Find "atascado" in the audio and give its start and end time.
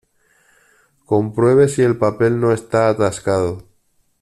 2.89-3.67